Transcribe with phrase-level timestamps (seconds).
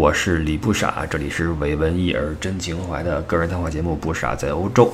[0.00, 4.86] 我是李不傻，这里是伪文艺而真情怀的个人谈话节目《不傻在欧洲》。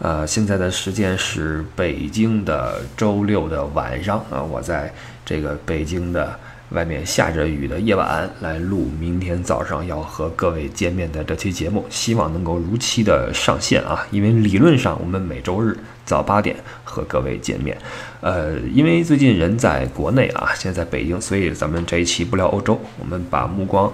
[0.00, 4.92] 呃，现在的时间是北京的周六的晚上啊，我在
[5.24, 6.38] 这个北京的
[6.72, 16.54] 外面下着雨的夜晚来录明天早上要和各位见面的这期节目，希望能够如期的上线啊，因为理论上我们每周日早八点
[16.84, 17.74] 和各位见面。
[18.20, 23.90] 呃，因为最近人在国内啊，现在在北京，所以咱们这一期不聊欧洲，我们把目光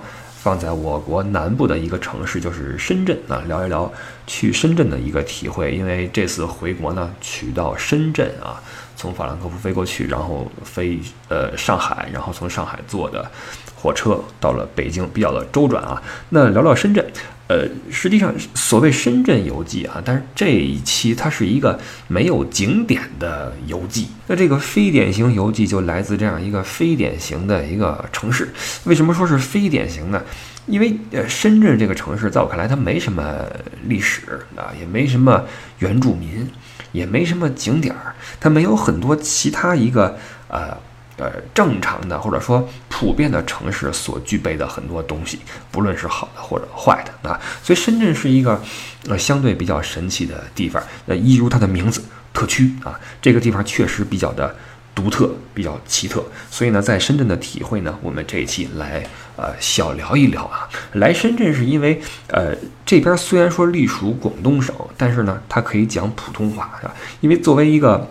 [0.47, 3.93] 放在我国南部的一个城市，就是深圳啊，聊一聊
[4.29, 5.75] 去深圳的一个体会。
[5.75, 8.63] 因为这次回国呢，去到深圳啊，
[8.95, 13.29] 从法兰克福飞过去，然后飞呃上海，然后从上海坐的
[13.75, 16.01] 火车到了北京，比较的周转啊。
[16.29, 17.05] 那聊聊深圳。
[17.49, 24.09] 呃，实际上所谓深圳游记啊，但是这一期它是一个没有景点的游记。
[24.27, 28.53] 那这个非典型游记就来自这样一个非典型的一个城市。
[28.85, 30.21] 为什么说是非典型呢？
[30.67, 33.47] 因为呃，深圳这个城市在我看来它没什么
[33.85, 34.23] 历史
[34.57, 35.45] 啊，也没什么
[35.79, 36.51] 原住民，
[36.91, 40.77] 也没什么景点儿，它没有很多其他一个呃。
[41.19, 45.39] 呃，正常的或者说普遍的城市所具备的很多东西，
[45.71, 48.61] 不论是好的或者坏的啊，所以深圳是一个
[49.09, 50.83] 呃相对比较神奇的地方。
[51.07, 52.03] 呃，一如它的名字，
[52.35, 54.55] 特区啊，这个地方确实比较的
[54.95, 56.23] 独特，比较奇特。
[56.51, 59.03] 所以呢，在深圳的体会呢，我们这一期来
[59.37, 60.69] 呃小聊一聊啊。
[60.93, 66.95] 来深圳是因为呃这边虽然说隶属广东省，但是呢，它可以讲普通话，是吧？
[67.21, 68.07] 因为作为一个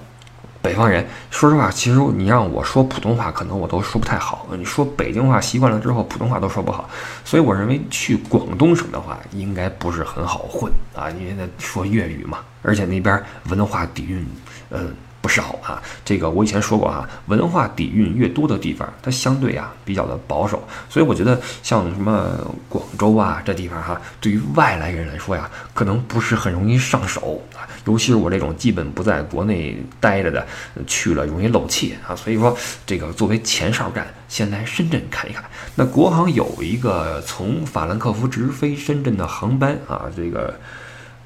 [0.65, 4.47] 北方人，说实话，其实你让我说普通话，可能我都说不太好。
[4.57, 6.89] 你说北京话习惯了之后，普通话都说不好。
[7.23, 14.25] 所以我认为去广东省的话，应该不是很好混啊，因为那说粤语嘛，而且那边文化底蕴，
[14.69, 14.87] 呃。
[15.25, 22.37] 不少啊，这个我以前说过哈，文化底蕴越多的地方，它相对啊比较的保守，所以我觉得像什么
[22.69, 30.45] 广州啊这地方哈，对于外来人来说呀，可能不是很容易上手啊，尤其是我这种基本不在国内待着的，
[30.85, 35.43] 去了容易漏气啊，所以说这个作为前哨站，先来深圳看一看。
[35.73, 40.53] 那国航有一个从法兰克福直飞深圳的航班啊，这个。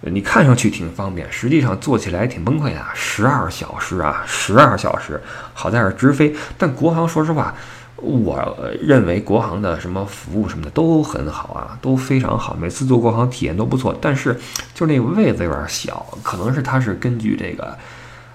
[0.01, 5.21] 你看上去挺方便，实际上做起来挺崩溃的，十二小时啊，十二小时，
[5.53, 6.33] 好在是直飞。
[6.57, 7.53] 但国航说实话，
[7.97, 13.93] 我认为国航的什么服务什么的都很好啊，都非常好，每次坐国航体验都不错。
[13.99, 14.39] 但是
[14.73, 17.77] 就那个位子有点小，可能是它是根据这个，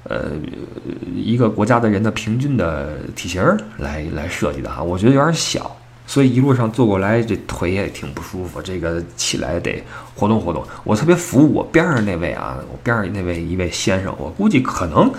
[0.02, 0.32] 呃，
[1.14, 3.42] 一个国家的人的平均的体型
[3.78, 5.74] 来来设计的哈，我觉得有点小。
[6.06, 9.82] 所以一路上坐过来，这腿也挺不舒服，这个起来得
[10.14, 10.64] 活动活动。
[10.84, 15.10] 我特别服我边上那位啊，我边上那位一位先生，我估计可能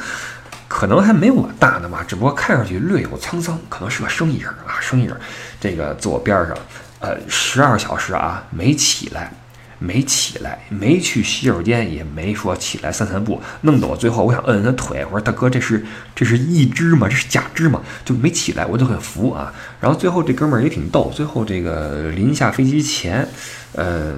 [0.67, 5.17] 可能还没我大呢吧，只不过看上去略有沧桑，可能是个生意人啊，生意人。
[5.59, 6.55] 这个坐我边上，
[6.99, 9.33] 呃，十二小时啊，没起来。
[9.77, 17.07] 没起来，没去洗手间，也没说起来散散步，弄得我最后我想摁摁他腿，我说大哥，这是这是义肢吗？
[17.09, 17.81] 这是假肢吗？
[18.05, 19.53] 就没起来，我就很服啊。
[19.79, 23.27] 然后最后这哥们儿也挺逗，最后这个临下飞机前，
[23.73, 24.15] 呃，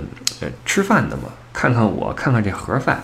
[0.65, 3.01] 吃饭的嘛，看看我，看看这盒饭，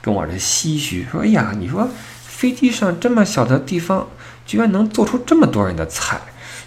[0.00, 1.88] 跟我这唏嘘说：“哎呀，你说
[2.24, 4.08] 飞机上这么小的地方，
[4.46, 6.18] 居然能做出这么多人的菜，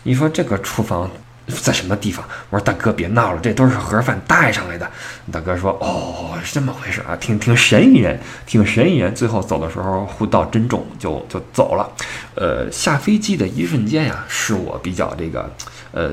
[0.04, 1.10] 你说这个厨房。”
[1.48, 2.24] 在什么地方？
[2.50, 4.90] 我说大哥别闹了，这都是盒饭带上来的。
[5.31, 11.90] 大哥说：“哦，是这么回事啊，挺挺神一人，挺神一人。”最后走的时候互道珍重，就就走了。
[12.36, 15.52] 呃，下飞机的一瞬间呀，是我比较这个
[15.92, 16.12] 呃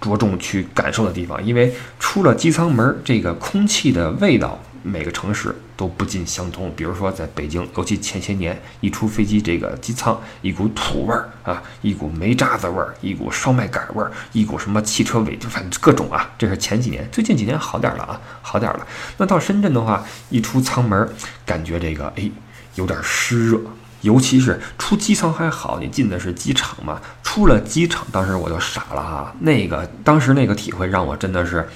[0.00, 4.58] 着重去感受的地方，因为出了机舱门，这个空气的味道。
[4.86, 16.30] 每个城市都不尽相同，比如说在北京，尤其前些年一出飞机，这个机舱一股土味儿啊，一股煤渣子味儿，一股烧麦杆味儿，一股什么汽车尾，就反正各种啊。
[16.36, 18.86] 这是前几年，最近几年好点了啊，好点了。
[19.16, 21.08] 那到深圳的话，一出舱门，
[21.46, 22.30] 感觉这个哎
[22.74, 23.58] 有点湿热，
[24.02, 31.66] 尤其是出机舱还好，你进的是机场嘛，出了机场，当时我就傻了哈，那个当时那个体会让我真的是。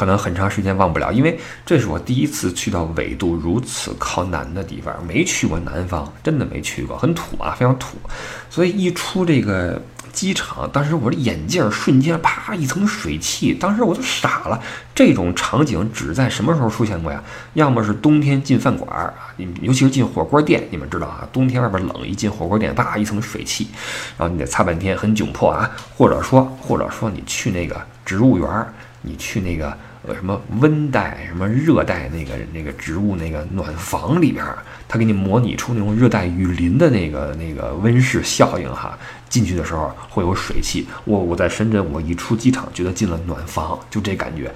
[0.00, 7.98] 可能很长时间忘不了，因为这是我第一次去到纬度如此靠南的地方，没去过南方，真的没去过，很土啊，非常土。
[8.48, 9.78] 所以一出这个
[10.10, 14.58] 机场，当时我的眼镜瞬间啪一层水汽，当时我就傻了。
[14.94, 17.22] 这种场景只在什么时候出现过呀？
[17.52, 23.68] 要么是冬天进饭馆啊，你尤其是进火锅店，你们知道啊，冬天外边冷，一进火锅店啪一层水汽，
[24.16, 25.70] 然后你得擦半天，很窘迫啊。
[25.94, 28.48] 或者说，或者说你去那个植物园，
[29.02, 29.76] 你去那个。
[30.06, 34.44] 呃什么温带、什么热带那个那个植物那个暖房里边，
[34.88, 38.98] 它给你模拟出那种热带雨林的那个那个温室效应哈。
[39.28, 44.52] 进去的时候会有水汽，我我在深圳，我一出机场觉得进了暖房，就这感觉。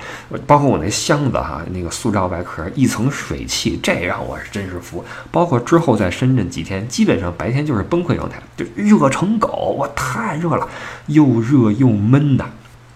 [0.48, 5.04] 包括我那箱子哈，那个塑料外壳一层水汽，这让我是真是服。
[5.30, 10.68] 包括之后在深圳几天，基本上白天就是崩溃状态，就热成狗，我太热了，
[11.06, 12.44] 又热又闷的，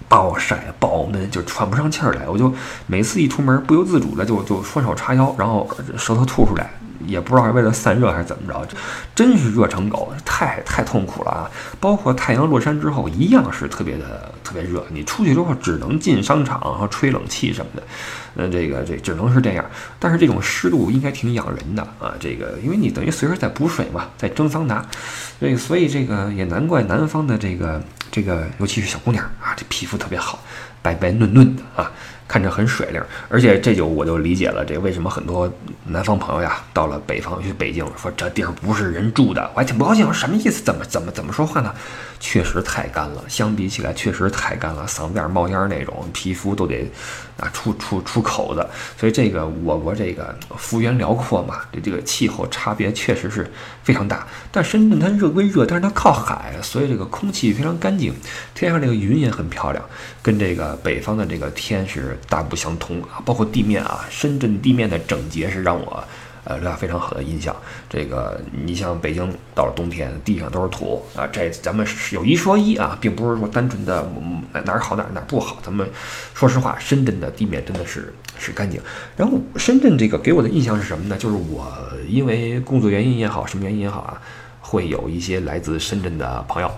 [0.09, 2.29] 暴晒暴闷，就喘不上气儿来。
[2.29, 2.53] 我就
[2.87, 6.71] 每次一出门，不由自主的就就双手叉腰，然后舌头吐出来。
[7.07, 8.67] 也不知道是为了散热还是怎么着，
[9.15, 11.51] 真是热成狗，太太痛苦了啊！
[11.81, 14.85] 包括太阳落山之后，一样是特别的特别热。
[14.91, 17.83] 你出去之后只能进商场，然后吹冷气什么的，
[18.37, 19.65] 呃，这个这只能是这样。
[19.99, 22.15] 但是这种湿度应该挺养人的啊！
[22.19, 24.85] 这个因为你等于随时在补水嘛，在蒸桑拿，
[25.39, 30.41] 所以所以这个也难怪南方的这个这个，尤其是小姑娘啊，这皮肤特别好，
[30.83, 31.91] 白白嫩嫩的啊。
[32.29, 35.51] 看着很水灵，而且这就我就理解了，这为什么很多
[35.87, 40.63] 南方朋友呀，到了北方去北京，说这地儿不是人住的，我还挺不高兴，什么意思？
[40.63, 41.75] 怎么怎么怎么说话呢？
[42.21, 46.91] 确实太干了，相比起来确实太干了，嗓子眼冒烟那种，皮肤都得
[47.39, 48.67] 啊出出出口子。
[48.99, 53.49] 所以这个我国这个幅员辽阔嘛，这这个气候差别确实是
[53.85, 54.27] 非常大。
[54.51, 58.13] 但深圳它热归热，但是它靠海，所以这个空气非常干净，
[58.53, 59.83] 天上这个云也很漂亮，
[60.21, 63.23] 跟这个北方的这个天是大不相同啊。
[63.25, 66.03] 包括地面啊，深圳地面的整洁是让我。
[66.45, 67.55] 呃，留下非常好的印象。
[67.91, 71.27] 这个，你像北京到了冬天，地上都是土啊。
[71.27, 74.11] 这咱们是有一说一啊，并不是说单纯的
[74.65, 75.59] 哪儿好哪儿哪儿不好。
[75.63, 75.87] 咱们
[76.33, 78.81] 说实话，深圳的地面真的是是干净。
[79.15, 81.19] 然后，深圳这个给我的印象是什么呢？
[81.19, 81.71] 就是我
[82.09, 84.19] 因为工作原因也好，什么原因也好啊，
[84.63, 86.73] 会有一些来自深圳的朋友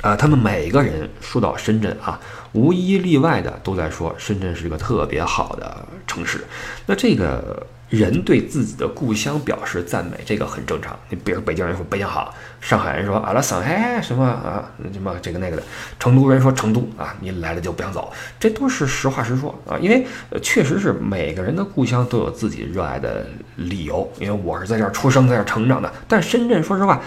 [0.00, 2.18] 啊，他们每个人说到深圳啊，
[2.52, 6.44] 无一例外的都在说深圳是一个特别好的城市。
[6.86, 7.66] 那这个。
[7.90, 10.96] 人对自己的故乡表示赞美，这个很正常。
[11.08, 15.62] 你比如北京人说北京好，上海人说阿拉上海什么啊什么这个那个的，
[15.98, 19.76] 成都人说成都啊，你来了就不想走，这都是实话实说啊。
[19.76, 20.06] 因为
[20.40, 23.26] 确实是每个人的故乡都有自己热爱的
[23.56, 24.08] 理由。
[24.20, 25.92] 因为我是在这儿出生，在这儿成长的。
[26.06, 27.02] 但深圳，说实话，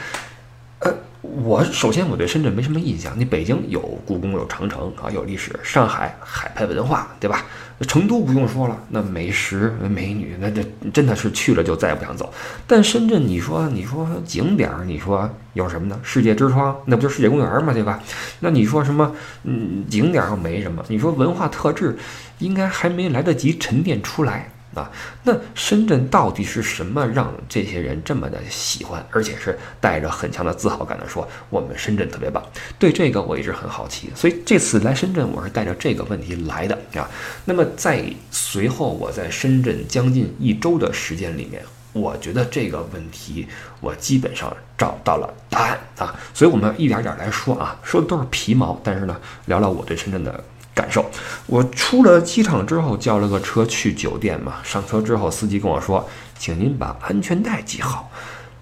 [1.24, 3.18] 我首先我对深圳没什么印象。
[3.18, 7.46] 你北京有故宫有长城啊，有历史；上海海派文化，对吧？
[7.88, 12.32] 成都不用说了，那美食美女，那这真的是去了就再也不想走。
[12.68, 16.00] 但深圳，你说你说景点儿，你说有什么呢？
[16.04, 18.00] 世界之窗，那不就世界公园嘛，对吧？
[18.40, 19.14] 那你说什么？
[19.44, 20.84] 嗯，景点儿又没什么。
[20.88, 21.98] 你说文化特质，
[22.40, 24.53] 应该还没来得及沉淀出来。
[24.74, 24.92] 啊，
[25.24, 32.44] 那深圳到底是什么让这些人这么的喜欢，而且是带着很强的自豪感的说我们深圳特别棒？
[32.80, 37.10] 对这个我一直很好奇，所以这次来深圳我是带着这个问题来的啊。
[37.46, 43.48] 那么在随后我在深圳将近一周的时间里面，我觉得这个问题
[43.80, 46.20] 我基本上找到了答案啊。
[46.34, 49.16] 所以我们一点点来说啊，说的都是皮毛，但是呢，
[49.46, 50.44] 聊聊我对深圳的。
[50.74, 51.06] 感受，
[51.46, 54.56] 我出了机场之后叫了个车去酒店嘛。
[54.64, 56.10] 上车之后，司机跟我说
[56.40, 58.10] ：“请您把安全带系好。”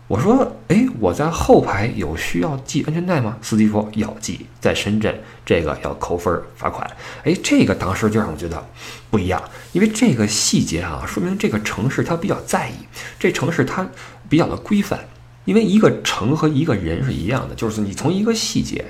[0.10, 6.86] 我说：“哎，我在后排有需要系安全带吗？”司机说：“要系，在深圳这个要扣分罚款。”
[7.24, 8.62] 哎，这个当时就让我觉得
[9.10, 9.42] 不一样，
[9.72, 12.74] 因为这个细节啊，说明这个城市它比较在意，
[13.18, 13.88] 这城市它
[14.28, 15.00] 比较的规范。
[15.46, 18.84] 因为一个城和一个人是一样的，就是你从一个细节。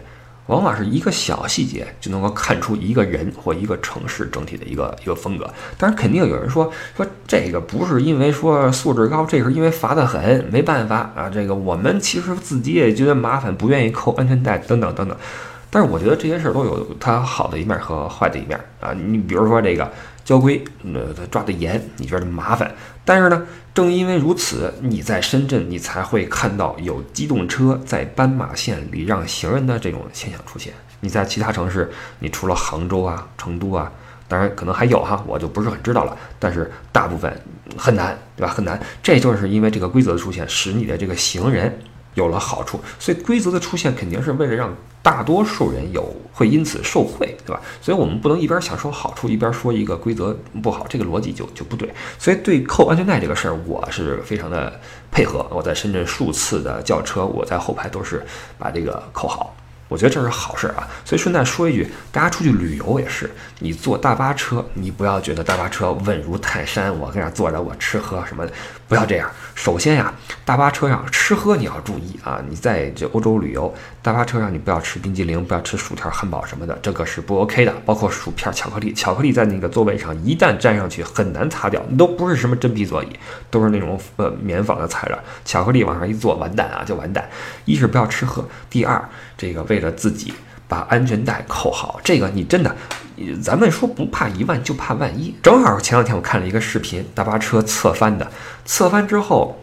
[0.52, 5.50] 往往是一个小细节就能够看出一个人或一个城市整体的一个一个风格。
[5.78, 11.30] 当然，肯定有人说说这个不是因为说素质高，这是因为罚得很，没办法啊。
[11.34, 15.18] 这个我们其实自己也觉得麻烦，不愿意扣安全带等等等等。
[15.70, 18.94] 但是我觉得这些事儿都有它好的一面和坏的一面啊。
[18.94, 19.90] 你比如说这个。
[20.32, 22.74] 交规，呃，他抓的严，你觉得麻烦。
[23.04, 30.72] 但是呢，正因为如此，你在深圳，你才会看到有机动车在斑马线礼让行人的这种现象出现。
[31.02, 33.92] 你在其他城市，你除了杭州啊、成都啊，
[34.30, 36.18] 当然可能还有哈，我就不是很知道了。
[36.40, 37.42] 但是大部分
[37.76, 38.54] 很难，对吧？
[38.54, 38.80] 很难。
[39.04, 41.78] 这就是因为这个规则的出现，使你的这个行人。
[42.14, 47.62] 有了好处，所以规则的出现肯定是为了让大多数人有会因此受贿，对吧？
[47.82, 51.94] 所以我们不能一边享受好处，一边说一个规则不好，这个逻辑就就不对。
[52.18, 54.80] 所以对扣安全带这个事儿，我是非常的
[55.12, 55.46] 配合。
[55.52, 58.26] 我在深圳数次的叫车，我在后排都是
[58.58, 59.56] 把这个扣好。
[59.92, 60.88] 我觉得这是好事啊。
[61.04, 63.30] 所以顺带说一句，大家出去旅游也是，
[63.60, 68.54] 你坐大巴车，你不要觉得大巴车稳如泰山，我跟那坐着我吃喝什么的，
[68.88, 69.30] 不要这样。
[69.54, 70.14] 首先呀，
[70.46, 73.72] 大巴车上吃喝你要注意啊，你在这欧洲旅游，
[74.02, 77.74] 大巴车上你不要吃冰激凌，不要吃薯条、汉堡什么的，这个是不 OK 的。
[77.86, 83.10] 包括薯片、巧克力，巧克力在那个座位上一旦粘上去很难擦掉，都不是什么真皮座椅，
[83.50, 87.30] 都是那种呃棉纺的材料，巧克力往上一坐，完蛋啊，就完蛋。
[87.66, 89.04] 一是不要吃喝，第二，
[89.38, 90.34] 这个为了自己
[90.68, 92.00] 把安全带扣好。
[92.04, 92.74] 这个你真的，
[93.42, 95.36] 咱们说不怕一万就怕万一。
[95.44, 98.32] 正好前两天我看了一个视频，大巴车侧翻的，
[98.64, 99.60] 侧翻之后，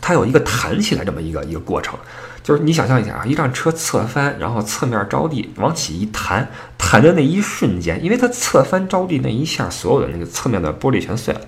[0.00, 1.98] 它有一个弹起来这么一个一个过程。
[2.40, 11.40] 就是你想象一下啊，一辆车侧翻，然后侧面着地往起一弹，弹的那一瞬间，因为它侧翻着地那一下，所有的那个侧面的玻璃全碎了，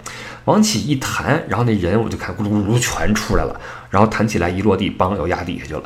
[0.44, 5.82] 往起一弹，然后那人我就看咕噜咕噜全出来了，然后弹起来一落地，梆又压地下去了。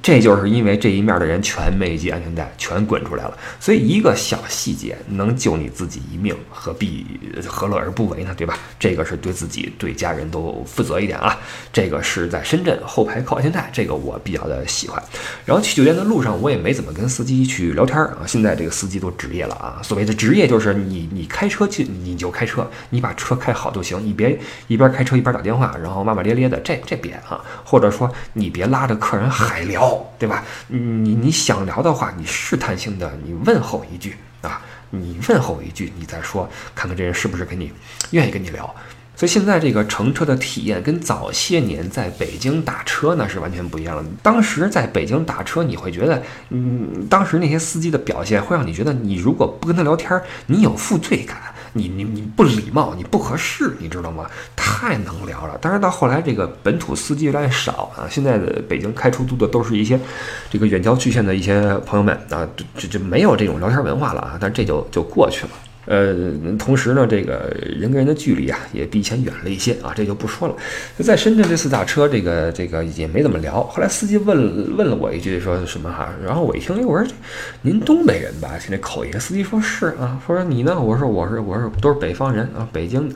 [0.00, 3.36] 这就是因为这一面的人全没系安全带，全滚出来了。
[3.60, 7.04] 所以一个小细节能救你自己一命，何必
[7.46, 8.32] 何乐而不为呢？
[8.36, 8.56] 对吧？
[8.78, 11.36] 这个是对自己、对家人都负责一点啊。
[11.72, 15.02] 这个是在深圳后排靠安全带，这个我比较的喜欢。
[15.44, 18.18] 然后去酒店的路上，我也没怎么跟司机去聊天啊。
[18.26, 19.80] 现在这个司机都职业了啊。
[19.82, 24.38] 所谓的职业就是你你开车去你就开车，你把车开好就行，你别
[24.68, 27.44] 一边开车一边打电话，然后骂骂咧咧的，这这别啊。
[27.64, 29.87] 或者说你别拉着客人海聊。
[30.18, 30.44] 对吧？
[30.68, 37.72] 你你想聊的话，你试探性的你问候一句啊，你问候一句，你再说，看看这人是不是跟你
[38.10, 38.74] 愿意跟你聊。
[39.16, 44.08] 所以现在这个乘车的体验跟早些年在北京打车呢是完全不一样的。
[44.22, 51.36] 当时在北京打车，你会觉得，嗯，当时那些司机的表现会让你觉得，你如果不跟他聊天，你有负罪感。
[51.78, 54.26] 你你你不礼貌，你不合适，你知道吗？
[54.56, 55.56] 太能聊了。
[55.60, 58.10] 但是到后来，这个本土司机越来越少啊。
[58.10, 59.98] 现在的北京开出租的都是一些
[60.50, 64.36] 这个远郊区县的一些朋友们啊，就就没有这种聊天文化了啊。
[64.40, 65.50] 但这就就过去了。
[65.88, 66.14] 呃，
[66.58, 70.54] 同时呢，这个人跟人的距离啊，也比以前远了一些啊，这就不说了。
[70.98, 73.62] 在深圳这次打车，这个这个也没怎么聊。
[73.62, 76.12] 后来司机问问了我一句，说什么哈？
[76.22, 77.10] 然后我一听，哎，我说
[77.62, 78.58] 您东北人吧？
[78.60, 79.10] 听这口音。
[79.18, 80.78] 司机说是啊，说你呢？
[80.78, 83.14] 我说我是我是都是北方人啊，北京的。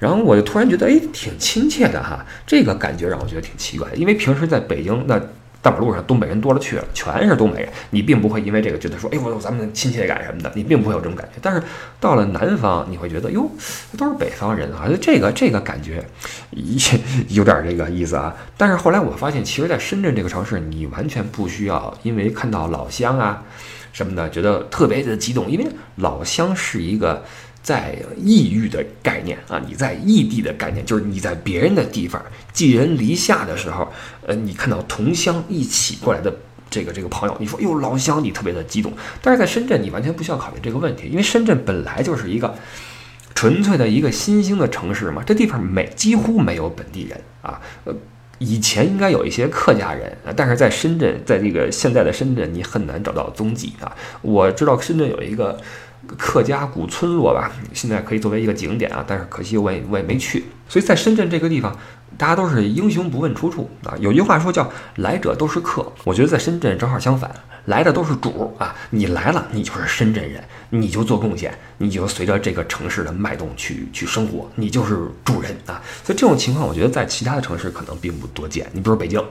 [0.00, 2.26] 然后我就突然觉得，哎，挺亲切的哈。
[2.44, 5.22] 这个感觉让我觉得挺奇怪，因为平时在北京那。
[5.68, 11.38] 大马路上东北人多了去了，全是东北人，你并不会因为这个觉得说，哎呦，咱们亲切感什么的，你并不会有这种感觉。
[11.42, 11.62] 但是
[12.00, 13.50] 到了南方，你会觉得，哟，
[13.98, 16.02] 都是北方人啊，这个这个感觉，
[16.52, 16.98] 也
[17.28, 18.34] 有点这个意思啊。
[18.56, 23.42] 但是后来我发现，其实，在深圳这个城市，你完全不需要因为看到老乡啊
[23.92, 27.22] 什么的，觉得特别的激动，因为老乡是一个。
[27.62, 32.22] 在异域的概念啊，你在异地的概念，就是你在别人的地方
[32.52, 33.86] 寄人篱下的时候，
[34.26, 36.34] 呃，你看到同乡一起过来的
[36.70, 38.92] 这个这个朋友，你说哟老乡，你特别的激动。
[39.20, 42.54] 但是在深圳，你完全不需要考虑这个问题，因为深圳本来就是一个
[43.34, 47.94] 纯粹的一个新兴的城市嘛，这地方没几乎没有本地人啊，呃，
[48.38, 53.94] 以前应该有一些客家人，但是在深圳，在这个现在的深圳，你很难找到踪迹啊。
[54.22, 55.60] 我知道深圳有一个。
[56.16, 60.44] 客家古村落吧，现在可以作为一个景点啊，但是可惜我也我也没去。
[60.68, 61.76] 所以在深圳这个地方，
[62.16, 63.94] 大家都是英雄不问出处啊。
[63.98, 67.32] 有句话说叫“来者都是客”，我觉得在深圳正好相反，
[67.66, 68.74] 来的都是主啊。
[68.90, 75.80] 你来了，你就是深圳人，你就做贡献，你就随着这个城市的脉动去去生活，你就是主人啊。
[76.04, 78.66] 所以这种情况，我觉得在其他的城市可能并不多见。
[78.72, 79.22] 你比如北京。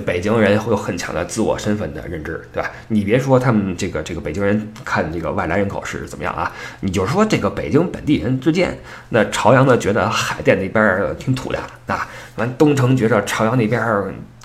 [0.00, 2.70] 北京人会有很强的自我身份的认知，对吧？
[2.88, 6.50] 你别说他们这个这个北京人看这个外来人口是怎么样啊？
[6.80, 8.76] 你就说这个北京本地人之间，
[9.10, 13.82] 那朝阳的觉得海淀那边挺土的啊，完东城觉着朝阳那边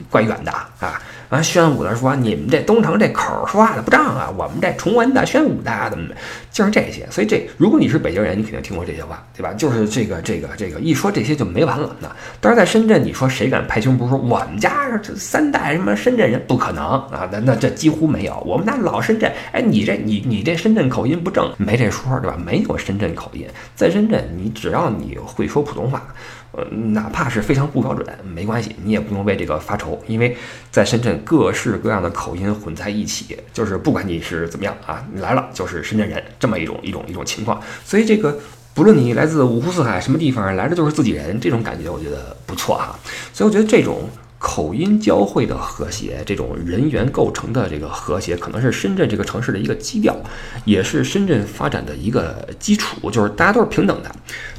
[0.09, 1.01] 怪远的啊。
[1.29, 6.15] 完，宣武的说：“你们这东城这口说话的不正啊，我们这崇文的、宣武的怎么的，
[6.51, 7.07] 就是这些。
[7.11, 9.53] 所以这，如果你是北京人，你肯定听过这些话，对吧？
[9.53, 11.95] 就是这个、这个、这个，一说这些就没完了。
[11.99, 12.09] 那
[12.41, 16.43] 但是在深圳，你说谁敢拍胸脯说我们家这三代什么深圳人？
[16.47, 17.29] 不可能啊！
[17.31, 18.35] 那那这几乎没有。
[18.45, 22.35] 我们家老深圳，哎，你这你你这深圳口音不正，没这说，对吧？
[22.43, 23.45] 没有深圳口音，
[23.75, 26.01] 在深圳，你只要你会说普通话。”
[26.51, 30.35] 呃，哪怕是非常不标准，没关系，你也不用为这个发愁，因为
[30.71, 38.39] 在深圳各式各样的口音混在一起，就是不管你是怎么样啊，你来了就是深圳人这么一种一种一种情况，所以这个
[38.73, 42.97] 不论你来自五湖四海什么地方，来的就是自己人，这种感觉我觉得不错哈，
[43.33, 44.09] 所以我觉得这种。
[44.41, 50.15] 口音交汇的和谐，这种人员构成的这个和谐，可能是深圳这个城市的一个基调，
[50.63, 53.11] 也是深圳发展的一个基础。
[53.11, 54.09] 就是大家都是平等的，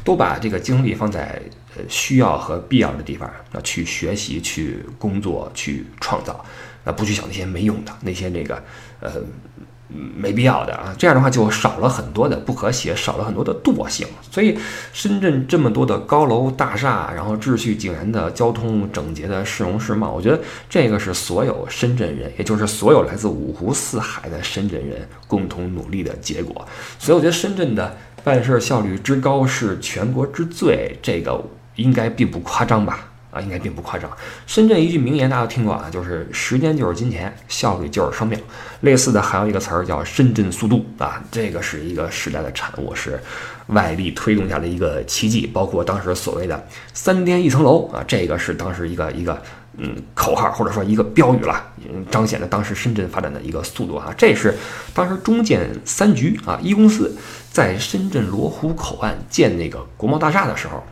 [0.05, 1.41] 都把这个精力放在
[1.89, 6.45] 需要和必要的地方要去学习、去工作、去创造，
[6.85, 8.63] 啊不去想那些没用的那些那个
[9.01, 9.11] 呃。
[9.93, 14.07] 没必要的啊，这样的话就少了很多的不和谐，少了很多的惰性。
[14.31, 14.57] 所以，
[14.93, 26.65] 深圳这么多的高楼大厦，然后秩序井然的交通，整洁的市容市貌，我觉得这个是所有深圳人，也就是所有来自五湖四海的深圳人共同努力的结果。
[26.97, 31.45] 所以，我觉得深圳的办事效率之高是全国之最，这个
[31.81, 33.07] 应该并不夸张吧。
[33.33, 34.11] 啊，应该并不夸张。
[34.45, 38.37] 深圳一句名言大家都听过啊，就是时间就是金钱，效率就是生命。
[38.81, 43.23] 类似的还有一个词儿叫深圳速度啊，这个是一个时代的产物，是
[43.69, 45.47] 外力推动下的一个奇迹。
[45.47, 49.41] 包括当时所谓的三天一层楼啊，这个是当时一个一个
[49.77, 51.65] 嗯口号或者说一个标语了，
[52.11, 54.13] 彰显了当时深圳发展的一个速度啊。
[54.19, 54.53] 这是
[54.93, 57.17] 当时中建三局啊一公司
[57.53, 60.85] 在深圳罗湖口岸建那个国贸大厦的时候。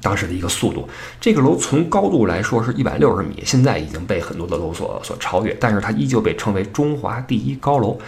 [0.00, 0.88] 当时的一个速度，
[1.20, 7.98] 这个楼从高度来说是一百六十米，现在已经被很多的楼所所超越，但是它依旧被称为中华第一高楼。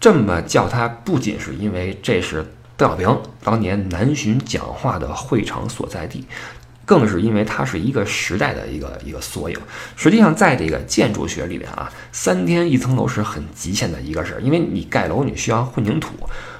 [0.00, 2.44] 这么叫它，不仅是因为这是
[2.76, 6.26] 邓小平当年南巡讲话的会场所在地，
[6.84, 9.56] 更是因为它是一个时代的一个一个缩影。
[9.96, 16.10] 实际上，在这个建筑学里面啊，三天一层楼是很极限的一个事儿，因为你盖楼你需要混凝土，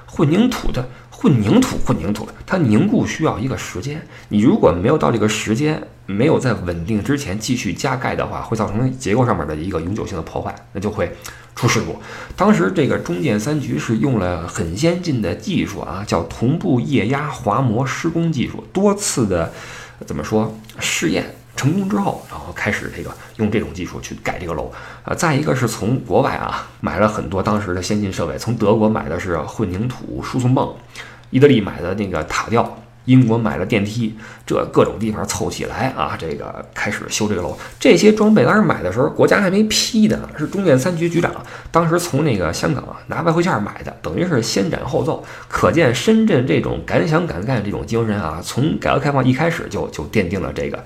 [0.05, 0.87] 混凝土的。
[1.17, 4.05] 混凝土，混凝土，它凝固需要一个时间。
[4.29, 11.09] 你如果没有到这个时间，没有在稳定之前继续加盖的话，会造成结构上面的一个永久性的破坏，那就会
[11.55, 11.95] 出事故。
[12.35, 19.51] 当时这个中建三局是用了很先进的技术啊，叫同步液压滑膜施工技术，多次的
[20.05, 21.33] 怎么说试验。
[21.55, 24.71] 成功之后，然后开始这个用这种技术去盖这个楼，
[25.03, 30.75] 啊，再一个是从国外啊买了很多当时的先进设备，从德国买的是混凝土输送泵，
[31.29, 37.57] 意大利买的那个塔吊，英国买了电梯，这各种地方凑起来啊，这个开始修这个楼。
[37.79, 41.31] 这些装备当时买的时候，国家还没批呢，是中建三局局长
[41.71, 45.23] 当时从那个香港拿外汇券买的，等于是先斩后奏。
[45.47, 50.83] 可见深圳这种敢想敢干这种精神啊，从改革开放一开始就就奠定了这个。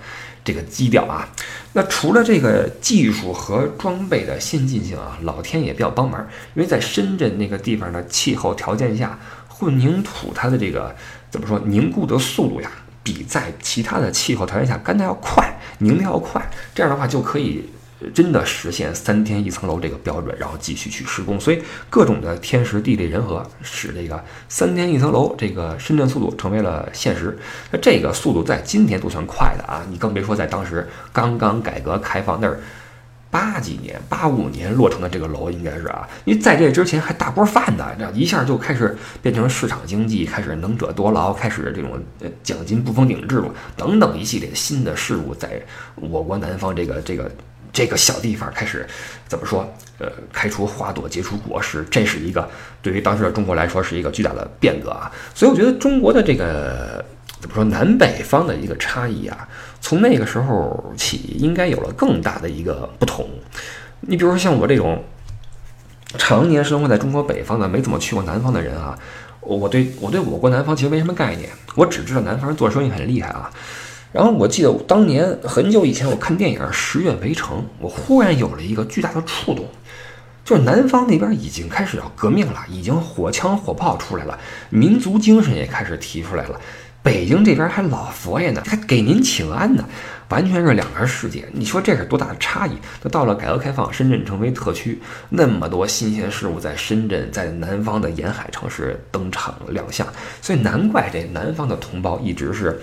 [0.49, 1.29] 这个基调啊，
[1.73, 6.19] 那除了这个技术和装备的先进性啊，老天也比较帮忙，
[6.55, 10.95] 因为在深圳那个地方的气候条件下，混凝土它的这个
[11.29, 12.71] 怎么说凝固的速度呀，
[13.03, 17.69] 比在其他的气候条件下干的要快，凝的要快，这样的话就可以。
[18.13, 27.37] 真的实现三天一层楼这个标准，然后继续去施工，所以各种的天时地利人和，使这个三天一层楼这个深圳速度成为了现实。
[27.71, 32.61] 那这个速度在今天都算快的啊，你更别说在当时刚刚改革开放那儿
[33.29, 45.61] 八几年、八五年落成的这个楼，应该是啊，因为在这之前还大锅饭呢，这样一下就开始变成市场经济，开始能者多劳，开始这种呃奖金不封顶制度等等一系列新的事物，在
[45.95, 47.29] 我国南方这个这个。
[47.71, 48.87] 这个小地方开始
[49.27, 49.71] 怎么说？
[49.99, 52.49] 呃，开出花朵，结出果实，这是一个
[52.81, 55.11] 对于当时的中国来说是一个巨大的变革啊。
[55.35, 57.03] 所以我觉得中国的这个
[57.41, 59.45] 怎么说南北方的一个差异啊，
[59.81, 63.27] 从那个时候起应该有了更大的一个不同。
[63.99, 65.03] 你比如说像我这种
[66.17, 68.97] 常年生活在中国北方的，没怎么去过南方的人啊，
[69.41, 73.51] 我对我对我国南方其实没什么概念，我只知道南方人做生意很厉害啊。
[74.11, 79.67] 然后我记得当年很久以前我看电影《十月围城》，我忽然有了一个巨大的触动，
[80.43, 84.39] 就是南方那边已经开始要革命了，已经火枪火炮出来了，
[84.71, 86.59] 民族精神也开始提出来了。
[87.09, 89.83] 北京这边还老佛爷呢，还给您请安呢，
[90.29, 91.43] 完全是两个世界。
[91.51, 92.73] 你说这是多大的差异？
[93.01, 100.07] 那到了改革开放，深圳成为特区，那么多新鲜事物在深圳，在南方的沿海城市登场亮相，
[100.39, 102.79] 所以难怪这南方的同胞一直是。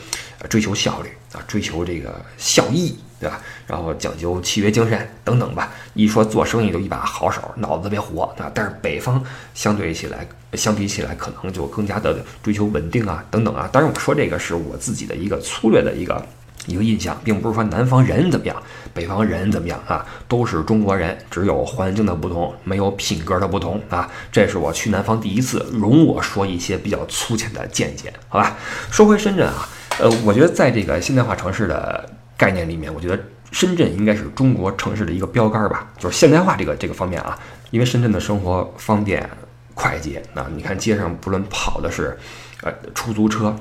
[0.50, 3.40] 追求效率啊，追求这个效益，对吧？
[3.66, 5.72] 然后讲究契约精神等等吧。
[5.94, 8.50] 一说做生意就一把好手，脑子特别活啊。
[8.54, 9.22] 但是北方
[9.54, 13.68] 相对起来，相比起来可能就更加的追求稳定啊，等等啊。
[13.72, 16.24] 当然我说这个是我自己的一个粗略的一个
[16.66, 24.10] 一个印象，并不是说南方人怎么样，北方人怎么样啊，都是中国人，只有环境的不同，没有品格的不同啊。
[24.30, 28.56] 这是我去南方第一次，容我说一些比较粗浅的见解，好吧？
[28.90, 29.68] 说回深圳啊。
[29.98, 33.18] 呃，我觉得在这个现代化城市的概念里面，我觉得
[33.50, 37.38] 深圳应该是中国城市的一个标杆吧，就是现代化这个这个方面啊。
[37.70, 39.28] 因为深圳的生活方便
[39.74, 42.16] 快捷，那你看街上不论跑的是
[42.62, 43.54] 呃出租车、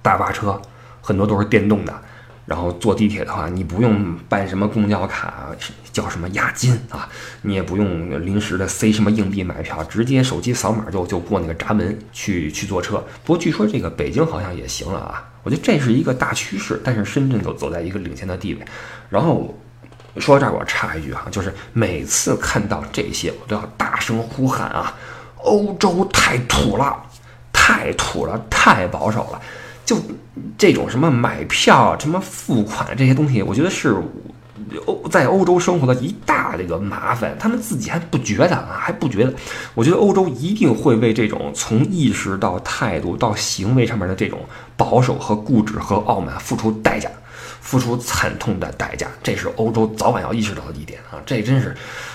[0.00, 0.60] 大巴车，
[1.00, 2.02] 很多都是电动的，
[2.50, 5.46] 然后坐地铁的话，你不用办什么公交卡，
[5.92, 7.08] 交什么押金啊，
[7.42, 12.96] 你也不用临时的塞什么硬币买票，直接手机扫码就就过那个闸门去去坐车。
[13.24, 18.60] 不过据说这个北京好像也行了啊，我觉得这是一个大趋势，但是深圳走走在一个领先的地位。
[19.08, 19.56] 然后
[20.16, 24.92] 说到这儿，我插一句哈，就是每次看到这些，我都要大声呼喊啊，
[25.36, 27.06] 欧洲太土了。
[27.52, 29.40] 太土了，太保守了，
[29.90, 30.00] 就
[30.56, 33.96] 这种什么买票、什么付款这些东西，我觉得是
[34.86, 37.36] 欧在欧洲生活的一大这个麻烦。
[37.40, 39.34] 他们自己还不觉得啊，还不觉得。
[39.74, 44.38] 我觉得欧洲一定会为这种从意识到态度到行为上面的这种
[44.76, 47.10] 保守和固执和傲慢付出代价，
[47.70, 49.06] 付出惨痛的代价。
[49.22, 51.22] 这是欧洲早晚要意识到的一点啊！
[51.24, 51.72] 这真是。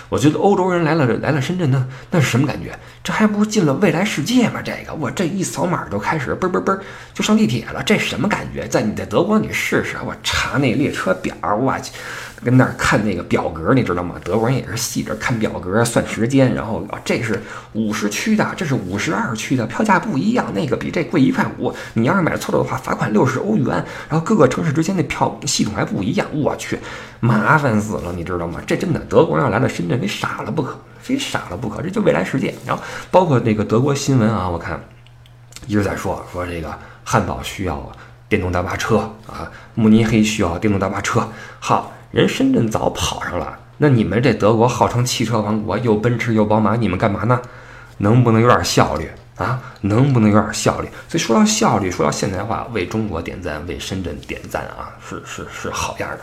[0.09, 2.77] 我觉得欧洲人来了来了深圳，那那是什么感觉？
[3.01, 4.61] 这还不是进了未来世界吗？
[4.61, 6.77] 这个我这一扫码就开始嘣嘣嘣
[7.13, 8.67] 就上地铁了，这什么感觉？
[8.67, 11.93] 在你在德国你试试，我查那列车表，我去。
[12.43, 14.15] 跟那儿看那个表格，你知道吗？
[14.23, 17.41] 德国人也是细着看表格算时间，然后啊，这是
[17.73, 21.73] 五十区的，这是五十二区的，票价不一样，那个比这贵一块五。
[21.93, 23.67] 你要是买错了的话，罚款六十欧元。
[24.09, 26.77] 然后各个城市之间的票系统还不一样，我去，
[27.19, 28.59] 麻烦死了，你知道吗？
[28.67, 32.53] 这真的，德国人要来了深圳，非傻了不可，非傻了不可，这就未来世界。
[32.65, 34.79] 然后包括那个德国新闻啊，我看
[35.67, 37.91] 一直在说说这个汉堡需要
[38.29, 41.27] 电动大巴车啊，慕尼黑需要电动大巴车，
[41.59, 41.91] 好。
[42.15, 47.41] 人深圳早跑上了，那你们这德国号称汽车王国，又奔驰又宝马，你们干嘛呢？
[47.97, 49.61] 能不能有点效率啊？
[49.81, 50.87] 能不能有点效率？
[51.09, 56.19] 所以说到效率，说到现代化，为中国点赞，为深圳点赞啊，是是是好样的。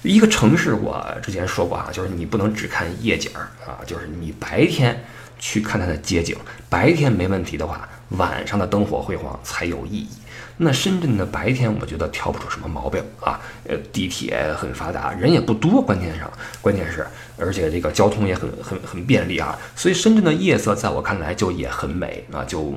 [0.00, 5.04] 一个城市，我之前说过啊，就是你不能只看夜景儿啊，就是你白天
[5.38, 6.34] 去看它的街景，
[6.70, 7.86] 白天没问题的话，
[8.16, 10.08] 晚上的灯火辉煌才有意义。
[10.60, 13.40] 那深圳的白天，我觉得挑不出什么毛病啊。
[13.68, 17.06] 呃，地铁很发达，人也不多，关键上，关键是，
[17.38, 19.56] 而且这个交通也很很很便利啊。
[19.76, 22.74] 所以深圳的夜色，在我看来就也很美啊，就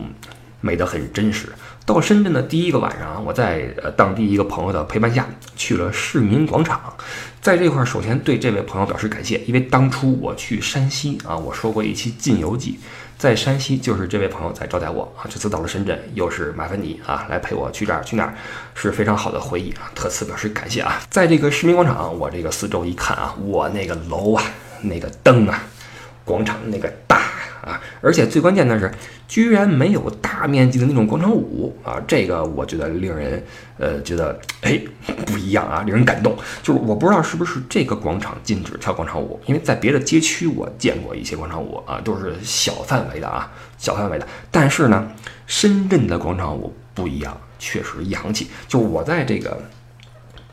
[0.62, 1.50] 美得很真实。
[1.84, 6.94] 到深圳的第一个晚上，我在呃当地一个朋友的陪伴下去了市民广场，
[7.42, 12.80] 在这块儿，首先对这位朋友表示感谢，因为当初我去山西啊，我说过一期晋游记。
[13.22, 15.30] 在山西，就是这位朋友在招待我啊。
[15.30, 18.34] 这次到了深圳，又是麻烦你啊，来陪我去这儿去那儿，
[18.74, 19.92] 是非常好的回忆啊。
[19.94, 21.00] 特此表示感谢啊。
[21.12, 24.44] 在这个市民广场，我这个四周一看啊，我那个楼啊，
[24.82, 25.62] 那个灯啊，
[26.26, 27.22] 广场那个大。
[27.62, 28.92] 啊，而且最关键的是，
[29.28, 32.02] 居然没有大面积的那种广场舞啊！
[32.08, 33.44] 这个我觉得令人，
[33.78, 34.82] 呃，觉得哎
[35.28, 36.36] 不一样啊，令人感动。
[36.64, 44.28] 就是我不知道是不是这个广场禁止跳广场舞，因为在别的街区我见过一些广场舞啊，都是小范围的啊，小范围的。
[44.50, 45.12] 但是呢，
[45.46, 48.50] 深圳的广场舞不一样，确实洋气。
[48.68, 49.62] 就我在这个，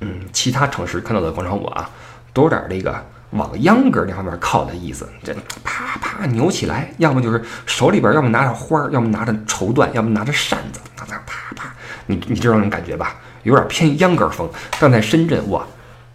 [0.01, 1.89] 嗯，其他城市看到的广场舞啊，
[2.35, 3.03] 都有点这个。
[3.31, 11.75] 往秧歌那方面靠的意思，这啪啪扭起来，要么就是手里边要么拿着花，要么拿着绸缎，要么拿着扇子，那那啪啪，
[12.07, 13.17] 你你知道那种感觉吧？
[13.43, 14.49] 有点偏秧歌风。
[14.81, 15.65] 但在深圳，哇，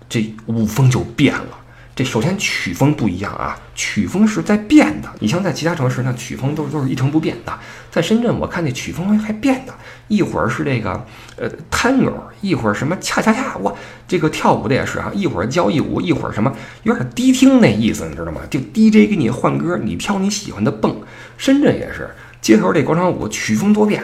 [0.09, 1.57] 这舞风就变了。
[1.95, 5.07] 这首先曲风不一样啊，曲风是在变的。
[5.19, 7.53] 你像在其他城市，那曲风都都是一成不变的。
[7.91, 9.73] 在深圳，我看那曲风还变的，
[10.07, 11.05] 一会儿是这个
[11.37, 13.71] 呃 tango，一会儿什么恰恰恰，哇，
[14.07, 16.51] 这个跳舞的也是啊，一会儿交谊舞，一会儿什么
[16.81, 18.41] 有点迪厅那意思，你知道吗？
[18.49, 20.99] 就 DJ 给你换歌，你挑你喜欢的蹦。
[21.37, 22.09] 深圳也是
[22.41, 24.03] 街头这广场舞，曲风多变。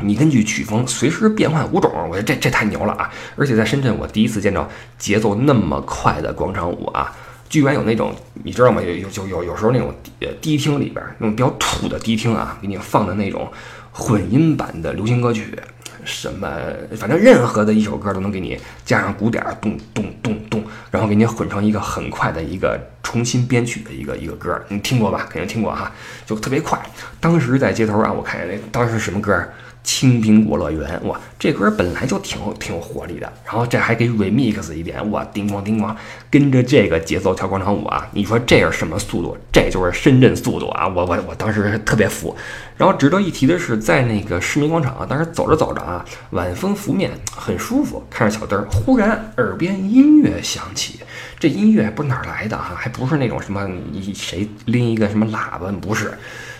[0.00, 3.10] 你根据曲风随时变换舞种，我觉得这这太牛了啊！
[3.36, 7.14] 而且在深圳，我第一次见到节奏那么快的广场舞啊，
[7.48, 8.82] 居然有那种你知道吗？
[8.82, 13.50] 有有有有有时候那种呃迪厅里边那种比较土的迪厅啊，给你放的那种
[13.92, 15.56] 混音版的流行歌曲，
[16.04, 16.48] 什么
[16.96, 25.26] 反正任何的一首歌都能给你加上鼓点，咚咚咚咚，然后给你混成一个很快的一个重新编曲的一个一个歌，你听过吧？
[25.30, 25.92] 肯定听过哈，
[26.26, 26.78] 就特别快。
[27.20, 29.42] 当时在街头啊，我看见那当时什么歌？
[29.84, 35.94] 青苹果乐园，哇，这歌本来就挺挺有活力的，然后这还给 remix 一点，哇，叮咣叮咣，
[36.30, 38.08] 跟着这个节奏跳广场舞啊！
[38.12, 39.36] 你说这是什么速度？
[39.52, 40.88] 这就是深圳速度啊！
[40.88, 42.34] 我我我当时特别服。
[42.78, 51.00] 然后值得一提的是，在那个市民广场啊，当时走着走着啊，晚风拂面，很舒服，看着小灯儿，忽然耳边音乐响起，
[51.38, 52.72] 这音乐不是哪儿来的啊？
[52.74, 55.70] 还不是那种什么你谁拎一个什么喇叭？
[55.80, 56.14] 不是。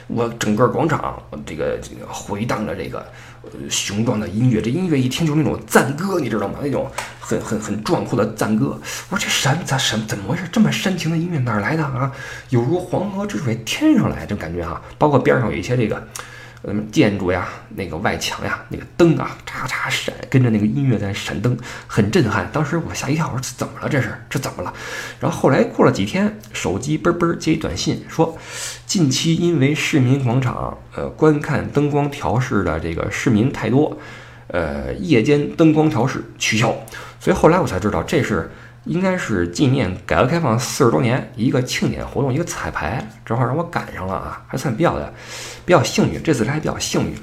[0.07, 3.07] 我整个广场，这个这个回荡着这个
[3.71, 6.59] 雄壮的音乐，这音乐一听就是那种赞歌，你知道吗？
[6.63, 6.91] 那种
[7.21, 8.79] 很很很壮阔的赞歌。
[9.09, 10.45] 我说这什咋什怎么回事？
[10.53, 12.13] 这么煽情的音乐哪来的啊？
[12.51, 14.81] 有如黄河之水天上来，这感觉哈。
[14.99, 16.07] 包括边上有一些这个
[16.73, 22.49] 么，建筑呀，那个外墙呀，那个灯啊，嚓嚓闪，跟着那个音乐在闪灯，很震撼。
[22.53, 23.89] 当时我吓一跳，我说怎么了？
[23.89, 24.73] 这是这怎么了？
[25.19, 28.39] 然后后来过了几天，手机嘣嘣接一短信，说
[28.87, 33.99] 近期因为市民广场呃观看灯光调试的这个市民太多，
[34.47, 36.75] 呃夜间灯光调试取消。
[37.19, 38.51] 所以后来我才知道，这是
[38.85, 45.13] 应该是纪念改革开放四十周年一个庆典活动，一个彩排，正好让我赶上了啊，还算比较的。
[45.65, 47.15] 比较幸运，这次还比较幸运。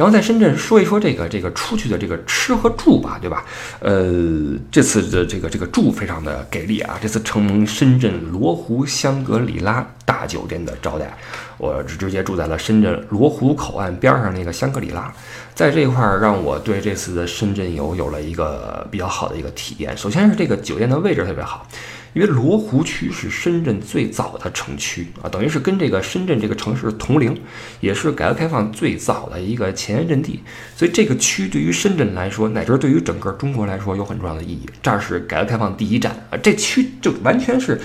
[0.00, 3.44] 然后在深圳说一说这个这个出去的这个吃和住吧，对吧？
[3.80, 6.98] 呃，这次的这个这个住非常的给力啊！
[7.02, 11.14] 这次承蒙深圳罗湖香格里拉大酒店的招待，
[11.58, 15.12] 我直接住在了深圳罗湖口岸边上那个香格里拉，
[15.54, 19.94] 在这一块儿让我对这次的深圳游有了一个比较好的一个体验。
[19.94, 21.66] 首先是这个酒店的位置特别好。
[22.12, 27.40] 因为罗湖区是深圳最早的城区啊，等于是跟这个深圳这个城市同龄，
[27.80, 30.40] 也是改革开放最早的一个前沿阵地，
[30.76, 34.68] 所以这个区对于深圳来说，乃至对于整个中国来说有很重要的意义。
[34.82, 37.80] 这儿是改革开放第一站啊，这区就完全是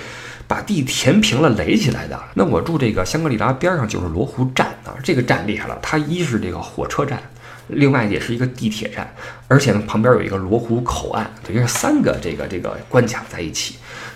[0.47, 2.19] 把地填平了垒起来的。
[2.33, 7.21] 那我住这个香格里拉边上就是罗湖站啊，这个站厉害了，它一是这个火车站。
[7.67, 9.11] 另外也是一个地铁站，
[9.47, 13.75] 而且呢旁边有一个罗湖口岸，等于是三个这个这个关卡在一起。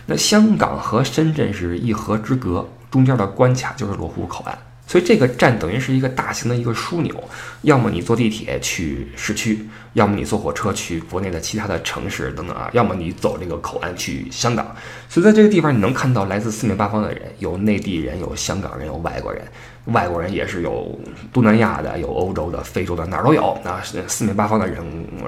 [0.09, 4.57] 那香港和深圳是一河之隔，中间的关卡就是罗湖口岸。
[4.87, 7.13] 所以这个站等于是一个大型的一个枢纽，
[7.61, 14.75] 要么你坐地铁去市区，要么你坐火车去国内的其他的城市等等啊，要么你走这个口岸去香港。
[15.07, 19.43] 所以在这个地方你能看到来自四面八方的人，有内地人，有香港人，有外国人，
[19.91, 20.99] 外国人也是有
[21.31, 24.83] 东南亚的，有欧洲的，非洲的，哪儿都有啊，四面八方的人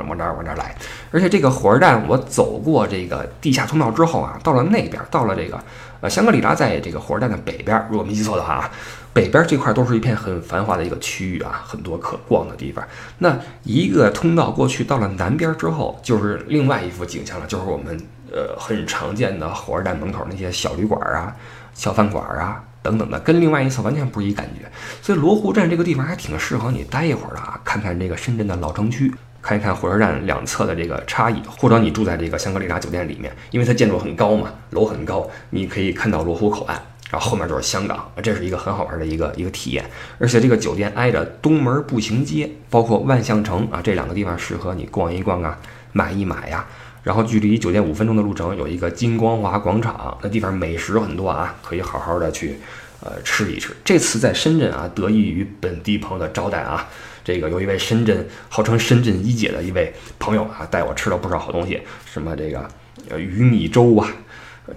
[0.08, 0.76] 往这儿往这儿来。
[1.12, 5.60] 而且这个火车站，我走过这个地下通道之后啊，到了那边，到了这个
[6.02, 8.72] 呃香格里拉，在这个火车站的北边，如果没记错的话啊。
[9.14, 12.82] 北边这块都是一片很繁华的一个区域啊，很多可逛的地方。
[13.18, 18.00] 那一个通道过去到了南边之后，就是另外一幅景象了，就是我们
[18.32, 21.36] 呃很常见的火车站门口那些小旅馆啊、
[21.74, 24.70] 小饭馆啊等等的，跟另外一侧完全不是一感觉。
[25.02, 36.82] 所以罗湖站这个地方还挺适合你待一会儿的啊，看看这个深圳的老城区，看一看火车站两侧的这个差异，或者你住在这个香格里拉酒店里面，因为它建筑很高嘛，楼很高，你可以看到罗湖口岸。
[37.12, 39.84] 然后后面就是香港，这是一个很好玩的一个一个体验。
[40.18, 45.60] 而且这个酒店挨着东门步行街，包括万象城啊这两个地方适合你逛一逛啊，
[45.92, 46.66] 买一买呀。
[47.04, 52.60] 然后距离酒店五分钟的路程有一个金光华广场，那地方美食很多啊，可以好好的去
[53.04, 53.76] 呃吃一吃。
[53.84, 56.88] 这次在深圳啊，得益于本地朋友的招待啊，
[57.24, 62.68] 这个有一位深圳号称深圳一姐的一位朋友啊，带我吃了不少好东西，什么这个
[63.10, 64.08] 呃鱼米粥啊。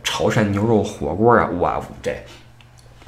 [0.02, 2.10] 潮汕牛肉火锅啊，哇，这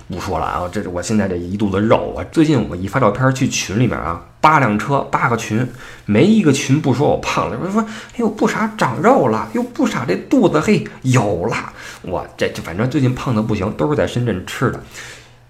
[0.08, 2.24] 不说了啊，这是我现在这一肚子肉啊。
[2.30, 5.66] 最近我一发照片去群里面啊，八辆车八个群，
[6.04, 11.56] 没一个群不说我胖了，说说哎呦不傻长肉了，又不傻这肚子嘿有了，
[12.02, 14.80] 我这就反正最近胖的不行，都是在深圳吃的。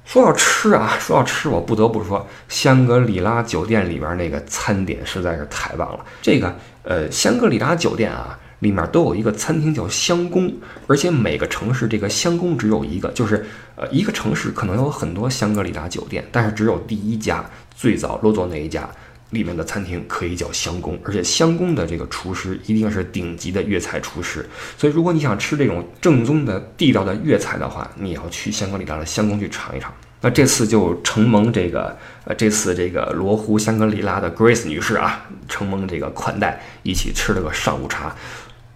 [0.06, 6.00] 说到吃啊，说到吃，我不得不说香格里拉酒店里边那个餐点实在是太棒了。
[6.22, 8.38] 这个呃，香格里拉酒店啊。
[8.60, 10.50] 里面都有一个餐厅叫香宫，
[10.86, 13.44] 而且每个城市这个香宫只有一个，就是
[13.76, 17.44] 呃一个城市可能有很多香格里拉酒店，但是只有第一家
[17.76, 18.88] 最早落座那一家
[19.30, 29.92] 里面的餐厅可以叫香宫，而且香宫的这个厨师一定是顶级的粤菜厨师，所以如果你想吃这种正宗的地道的粤菜的话，你要去香格里拉的香宫去尝一尝。
[30.22, 38.16] 那这次就承蒙这个，呃，这次这个罗湖香格里拉的 Grace 女士啊，承蒙这个款待，一起吃了个上午茶。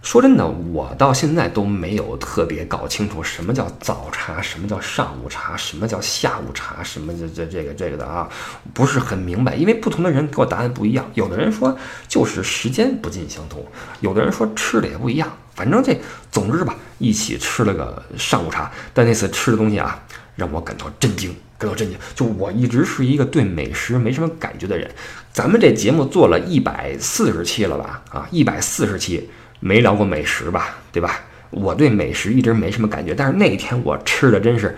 [0.01, 8.27] 说真的，我到现在都没有特别搞清楚什么叫早茶，什么叫上午茶，什么叫下午茶，什么这这这个这个的啊，
[8.73, 9.53] 不是很明白。
[9.53, 13.63] 因为不同的人给我答案不一样，有的人说就是时间不尽相同，
[13.99, 15.31] 有的人说吃的也不一样。
[15.53, 15.95] 反正这
[16.31, 18.71] 总之吧，一起吃了个上午茶。
[18.95, 20.03] 但那次吃的东西啊，
[20.35, 21.95] 让我感到震惊，感到震惊。
[22.15, 24.89] 就我一直是一个对美食没什么感觉的人，
[25.31, 28.01] 咱们这节目做了一百四十期了吧？
[28.09, 29.29] 啊，一百四十期。
[29.61, 31.21] 没聊过美食吧，对吧？
[31.51, 34.77] 我对美食一直没什么感觉，但是那天我吃的真是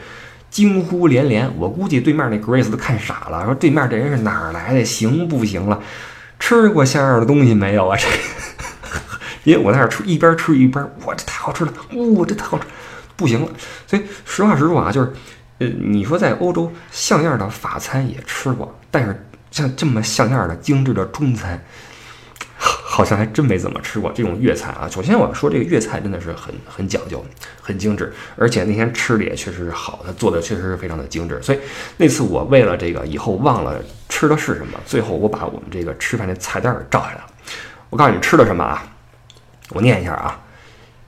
[0.49, 1.51] 惊呼连连。
[1.57, 4.83] 我估计对面那 Grace 都看傻了，说对面这人是哪儿来的？
[4.83, 5.79] 行不行了？
[6.39, 7.95] 吃过像样的东西没有啊？
[7.95, 8.07] 这，
[9.49, 11.71] 因为我在那吃，一边吃一边，哇，这太好吃了！
[11.93, 12.65] 哇，这太好吃，
[13.15, 13.47] 不行了。
[13.85, 15.13] 所以实话实说啊，就是，
[15.59, 21.63] 呃，你说在欧洲像样的法餐也吃过，但是像这么像样的精致的中餐。
[22.93, 24.87] 好像还真没怎么吃过这种粤菜啊。
[24.87, 27.25] 首先我要说，这个粤菜真的是很很讲究，
[27.59, 31.41] 很精致，而且那天吃的也确实是好，他做的确实是非常的精致。
[31.41, 31.59] 所以
[31.97, 37.25] 那次我为了这个以后忘了吃的是什么，最后我把我们这个吃饭的菜单给照下来了。
[37.89, 38.85] 我告诉你吃的什么啊？
[39.69, 40.39] 我念一下啊：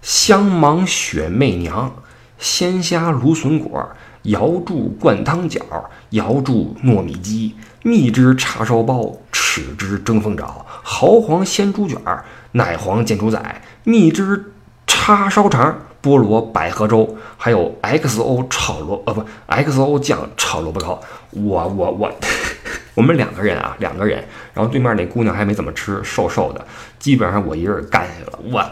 [0.02, 2.04] 香芒雪媚娘、
[2.40, 3.88] 鲜虾芦笋果、
[4.24, 5.62] 瑶柱灌汤饺、
[6.10, 14.54] 瑶柱糯米鸡、蜜汁叉烧包、豉汁蒸凤爪、蚝皇鲜猪卷儿、奶黄煎猪仔、蜜汁
[14.86, 21.02] 叉烧肠、菠萝百合粥，还有 XO 炒萝呃不 XO 酱炒萝卜糕。
[21.32, 22.12] 我我我，
[22.94, 26.64] 我们两个人啊，两个人，然后对面那姑娘还没怎么吃，瘦瘦的，
[27.00, 28.40] 基本上我一个人干下去了。
[28.52, 28.64] 我。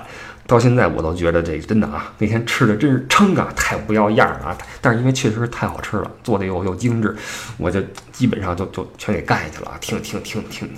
[0.45, 4.57] 到现在我都觉得这真的啊，那天吃的真是撑啊，太不要样了啊！
[4.81, 7.15] 但是因为确实是太好吃了，做的又又精致，
[7.57, 10.69] 我就基本上就就全给干下去了，挺挺挺挺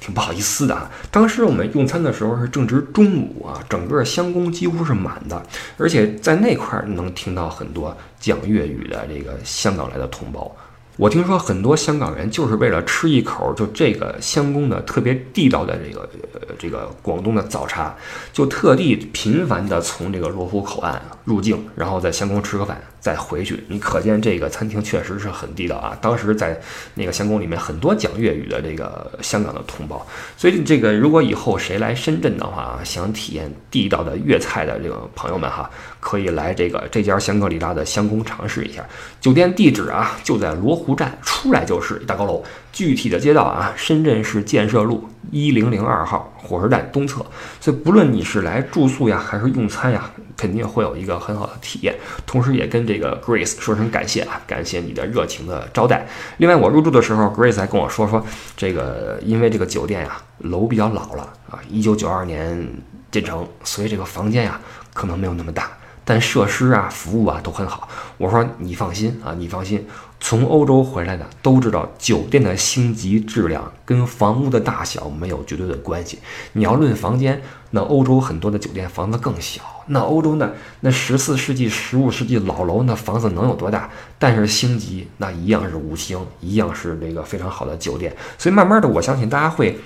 [0.00, 0.90] 挺不好意思的啊。
[1.10, 5.40] 当时我们用餐的时候是正值中午啊，整个香宫几乎是满的，
[5.76, 10.50] 而且在那块儿能听到很多讲粤语的这个香港来的同胞。
[10.96, 17.94] 我听说很多香港人就是为了吃一口就这个香宫的特别地道的这个呃这个广东的早茶，
[18.32, 23.64] 就特地频繁的从这个罗湖口岸啊入境，然后在香宫吃个饭再回去。
[23.68, 25.96] 你可见这个餐厅确实是很地道啊！
[26.02, 26.60] 当时在
[26.94, 30.06] 那个香宫里面，很多讲粤语的这个香港的同胞。
[30.36, 38.84] 所以这个如果以后谁来深圳的话，想体验地道的粤菜的这个朋友们哈，可以来这个这家香格里拉的香宫尝试一下。
[39.20, 40.82] 酒店地址啊，就在罗。
[40.82, 47.24] 湖站出来就是一大高楼，具体的街道啊，深圳市建设路一零零二号火车站东侧。
[47.60, 51.94] 所以不论你是来住宿呀，还是用餐呀，肯定会有一个很好的体验。
[52.26, 56.06] 同时也跟这个 Grace 说声感谢啊，感谢你的热情的招待。
[56.38, 58.24] 另外我入住的时候，Grace 还跟我说说，
[58.56, 62.66] 这个因为这个酒店呀楼比较老了啊，一九九二年
[63.10, 64.58] 建成，所以这个房间呀
[64.94, 65.70] 可能没有那么大。
[66.04, 67.88] 但设施啊、服务啊都很好。
[68.18, 69.86] 我说你放心啊，你放心。
[70.24, 76.20] 从欧洲回来的都知道，酒店的星级质量跟房屋的大小没有绝对的关系。
[76.52, 79.60] 你要论房间，那欧洲很多的酒店房子更小。
[79.88, 80.52] 那欧洲呢？
[80.78, 83.90] 那十四世纪、十五世纪老楼，那房子能有多大？
[84.16, 88.14] 但是星级那一样是五星，一样是这个非常好的酒店。
[88.38, 89.76] 所以慢慢的，我相信大家会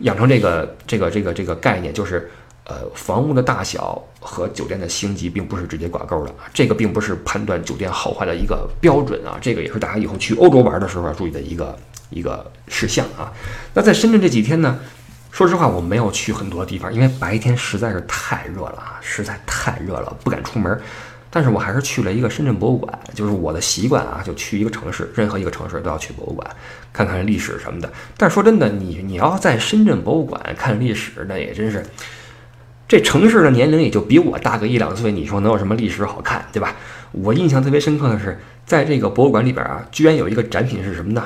[0.00, 2.30] 养成这个这个这个这个概念，就是。
[2.64, 9.36] 呃，房屋的大小和酒店的星级并不是直接挂钩的，这个并不是判断酒店好坏的一个标准啊。
[9.40, 11.76] 这个也是大家以后去欧洲玩的时候要注意的一个
[12.10, 13.32] 一个事项啊。
[13.74, 14.78] 那在深圳这几天呢，
[15.32, 20.80] 说实话我没有去很多地方，因为白天实在是太热了啊，实在太热了，不敢出门。
[21.28, 26.48] 但是我还是去了一个深圳博物馆，就是我的习惯啊，就去一个城市，任何一个城市都要去博物馆
[26.92, 27.92] 看看历史什么的。
[28.16, 31.84] 但是说真的，你你要在深圳博物馆看历史，那也真是。
[32.88, 36.76] 这城市的年龄也就比我大个一两岁，你说能有什么历史好看，对吧？
[37.12, 41.24] 我印象特别深刻的是，在这个博物馆里边啊，居然有一个展品是什么呢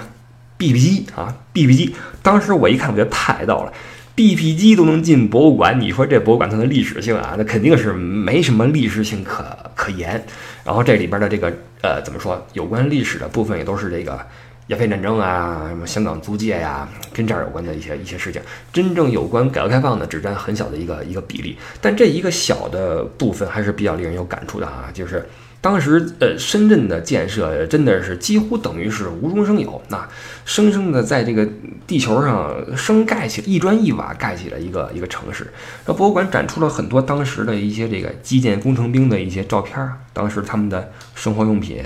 [0.59, 1.95] ？BP 机啊，BP 机。
[2.23, 3.73] 当时我一看，我觉得太逗了
[4.15, 10.25] ，BP 机都能进博物馆，你说这博物馆它的历史性啊，那肯定是没什么历史性可可言。
[10.65, 14.19] 然后这里边的这个呃，怎么说，有关历史的部分也都是这个。
[14.69, 25.25] 鸦片战争啊，什么香港租界呀，跟这儿有关的一些一些事情，真正有关改革开放的只占很小的一个一个比例，但这一个小的部分还是比较令人有感触的啊，就是
[25.61, 30.09] 当时呃深圳的建设真的是几乎等于是无中生有，那
[30.45, 31.49] 生生的在这个
[31.87, 35.47] 地球上生盖起一砖一瓦盖起了一个一个城市。
[35.85, 41.85] 那博物馆展出了很多当时的一些这个基建工程兵的一些照片，当时他们的生活用品，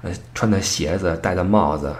[0.00, 1.92] 呃穿的鞋子，戴的帽子。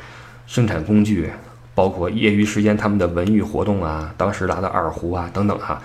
[0.54, 1.28] 生产工具，
[1.74, 5.82] 包括业余时间他们的文娱活动啊，当时拉的二胡啊等等哈，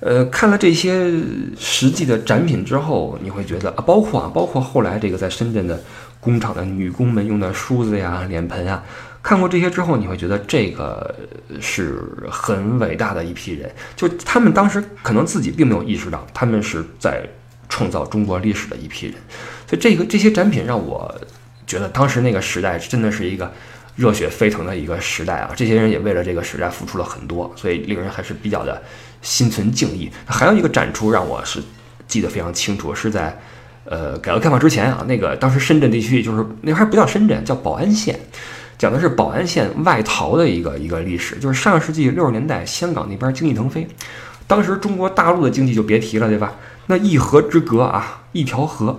[0.00, 1.10] 呃，看了这些
[1.58, 5.82] 实际的展品之后，你会觉得啊，包括啊，包括后来这个在深圳的
[6.20, 8.84] 工厂的女工们用的梳子呀、脸盆啊，
[9.22, 11.14] 看过这些之后，你会觉得这个
[11.58, 17.26] 是很伟大的一批人，就他们当时可能自己并没有意识到，他们是在
[17.70, 19.14] 创造中国历史的一批人，
[19.66, 21.10] 所以这个这些展品让我
[21.66, 23.50] 觉得当时那个时代真的是一个。
[23.96, 25.52] 热血沸腾的一个时代啊！
[25.54, 28.82] 这些人也为了这个时代付出了很多，所以令人还是比较的
[29.20, 30.10] 心存敬意。
[30.24, 31.62] 还有一个展出让我是
[32.06, 33.38] 记得非常清楚，是在
[33.84, 38.18] 呃改革开放之前啊，那个当时深圳地区就是那还不叫深圳，叫宝安县，
[38.78, 41.36] 讲的是宝安县外逃的一个一个历史。
[41.36, 43.86] 就是上世纪六十年代，香港那边经济腾飞，
[44.46, 46.54] 当时中国大陆的经济就别提了，对吧？
[46.86, 48.98] 那一河之隔啊，一条河，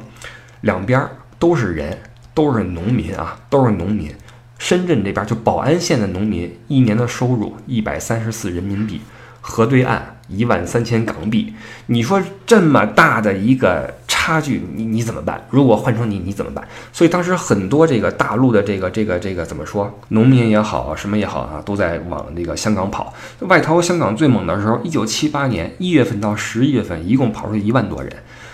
[0.62, 1.98] 两边都是人，
[2.34, 4.14] 都是农民啊，都是农民。
[4.62, 9.02] 深圳这边就宝安县的农民一年的收入一百三十四人民币，
[9.42, 11.52] 河对岸一万三千港币。
[11.88, 15.44] 你说这么大的一个差距，你你怎么办？
[15.50, 16.64] 如果换成你，你怎么办？
[16.94, 23.12] 所以当时很多这个大陆的这个这个这个怎么说，农民也好，什么也好啊，都在往那个香港跑。
[23.40, 28.14] 外逃香港最猛的时候，一九七八年一月份到十一月份，一共跑出一万多人。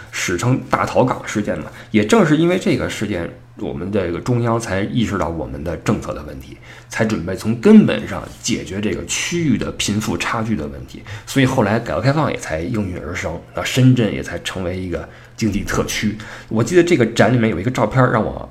[0.09, 3.29] 史称大逃港事件嘛，也正是因为这个事件，
[3.59, 6.57] 我们这个中央才意识到我们的政策的问题，
[6.89, 11.01] 才准备从根本上解决这个区域的贫富差距的问题。
[11.25, 16.17] 所以后来改革开放也才应运而生，那深圳也才成为一个经济特区。
[16.49, 18.47] 我记得这个展里面有一个照片让我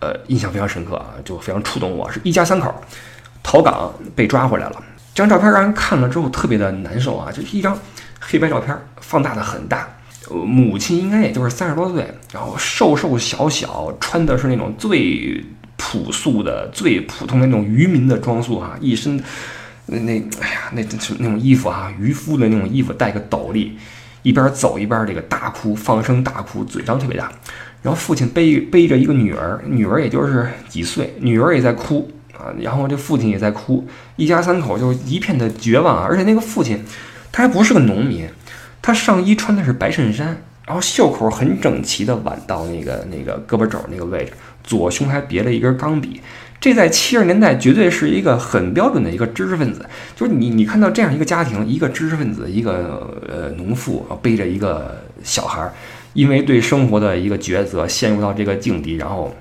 [0.00, 2.74] 呃印象非常深刻啊，就非常触动我，是一家三口
[3.42, 4.82] 逃港被抓回来了。
[5.14, 7.76] 这张照片让人看了之后特别的难受啊，就是一张
[8.20, 9.88] 黑白照片，放大的很大。
[10.32, 15.42] 母亲应该也就是三十多岁，然后瘦瘦小小，穿的是那种最
[15.76, 19.20] 朴素的、最普通的那种渔民的装束哈，一身
[19.86, 23.76] 那那哎呀，那是那种衣服哈，渔夫的那种衣服，戴个斗笠，
[24.22, 27.32] 一边走一边这个大哭，放声大哭，嘴张特别大。
[27.82, 33.84] 然后父亲背背着一个女儿，女儿也就是几岁，女儿也在哭啊，然后这父亲也在哭，
[34.16, 36.06] 一家三口就一片的绝望啊。
[36.08, 36.84] 而且那个父亲
[37.32, 38.28] 他还不是个农民。
[38.82, 44.32] 他上衣穿的是白衬衫，然后袖口很整齐的挽到那个那个胳膊肘那个位置，
[44.64, 46.20] 左胸还别了一根钢笔。
[46.60, 49.84] 这在七十年代绝对是一个很标准的一个知识分子。
[50.14, 55.72] 就是你你看到这样一个家庭，一个知识分子，一个呃农妇背着一个小孩，
[56.12, 59.34] 因为对生活的一个抉择陷入到这个境地，然后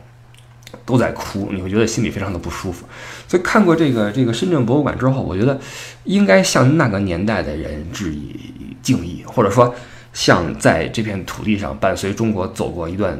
[0.86, 2.86] 都在哭，你会觉得心里非常的不舒服。
[3.28, 5.60] 所以看过这个这个深圳博物馆之后，我觉得
[6.06, 8.36] 应该向那个年代的人致以。
[8.82, 9.74] 敬意，或者说
[10.12, 13.18] 向在这片土地上伴随中国走过一段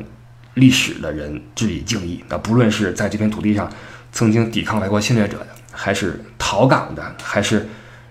[0.56, 2.24] 历史的人致以敬意。
[2.28, 3.72] 那不论是在这片土地上
[4.12, 7.68] 曾经抵抗外国侵略者的，还是逃港的，还是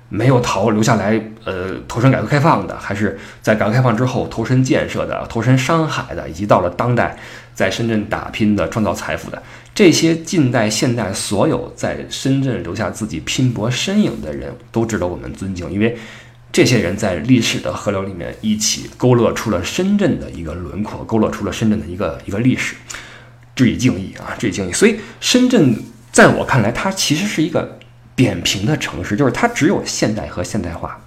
[0.09, 7.19] 没有逃留下来，呃，投身改革开放的，还是在改革开放之后投身建设的、投身商海的，以及到了当代
[7.53, 9.43] 在深圳打拼的、创造财富的，
[9.75, 15.99] 这些近代、现代所有在深圳留下自己拼搏身影的人，都值得我们尊敬，因为。
[16.51, 22.75] 这些人在历史的河流里面一起勾勒出了深圳的一个轮廓，勾勒出了深圳的一个一个历史，
[23.55, 24.73] 致以敬意啊，致以敬意。
[24.73, 25.77] 所以，深圳
[26.11, 27.79] 在我看来，它其实是一个
[28.17, 30.99] 扁平的城市，就是它只有现代和现代化，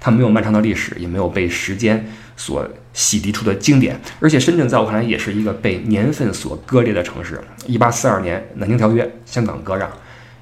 [0.00, 4.00] 它没有漫长的历史，也没有被时间所洗涤出的经典。
[4.18, 7.40] 而且，深圳在我看来也是一个被年份所割裂的城市。
[7.66, 9.88] 一八四二年《南京条约》，香港割让；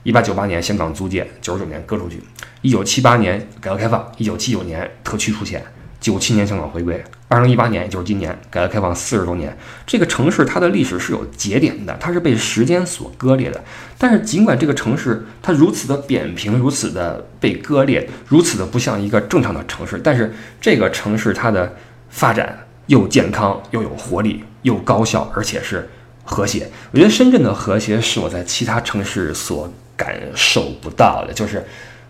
[0.05, 2.23] 一八九八年香港租界，九十九年割出去。
[2.63, 5.65] 一九七八年改革开放，一九七九年特区出现，
[6.01, 9.57] 九七年香港回归，二零一八年也就是今年改革开放四十周年。
[9.87, 13.63] 这个城市它的历史是有节点的，它是被时间所割裂的。
[13.99, 21.73] 但是尽管这个城市它如此的扁平，如此的被割裂，如此的不像一个正常的城市，但是这个城市它的
[22.09, 25.89] 发展又健康又有活力，又高效，而且是
[26.25, 26.69] 和谐。
[26.91, 31.65] 我觉得深圳的和谐是我在其他城市所感受不到的，就是。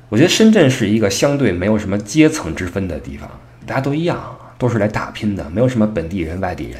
[0.09, 3.29] 我觉得深圳是一个相对没有什么阶层之分的地方，
[3.67, 6.79] 大家都一样，都是来打拼的，没有什么本地人、外地人，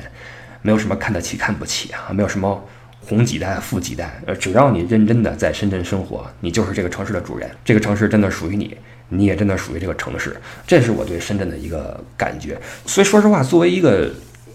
[0.63, 2.65] 没有什么看得起、看不起啊，没有什么
[3.01, 8.77] 红几代、富几代，呃，只要你认真的在深圳生活，你就是这个城市的主人，这个城市真的属于你，
[9.09, 12.57] 你也真的属于这个城市，这是我对深圳的一个感觉。
[12.85, 14.09] 所以说实话，作为一个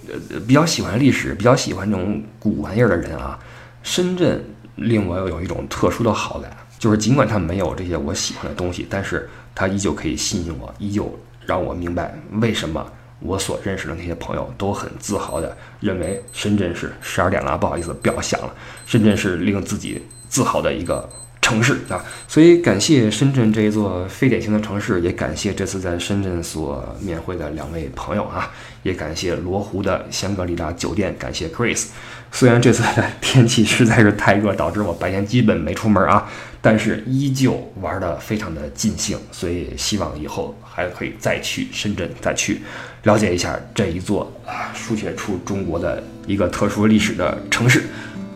[0.07, 3.37] 呃比较喜欢历史、比较喜欢这种古玩意儿的人啊，
[3.83, 4.41] 深圳
[4.75, 6.49] 令我有一种特殊的好感。
[6.81, 11.15] 就是尽管它没有这些我喜欢的东西，但是它依旧可以吸引我，依旧
[11.45, 12.83] 让我明白为什么
[13.19, 18.51] 我所认识的那些朋友都很自豪的认为深圳是十二点了，不好意思，不要想了。
[18.87, 21.07] 深圳是令自己自豪的一个
[21.39, 28.51] 城市啊，所以感谢深圳这一座非典型的城市，也感谢这次在深圳所面会的两位朋友啊，
[28.81, 31.89] 也感谢罗湖的香格里拉酒店，感谢 Chris。
[32.31, 36.27] 虽然这次的天气实在是太热，导致我白天基本没出门啊。
[36.63, 42.61] 但是依旧玩得非常的尽兴，所以希望以后还可以再去深圳，再去
[43.01, 44.31] 了解一下这一座，
[44.75, 47.81] 书写出中国的一个特殊历史的城市。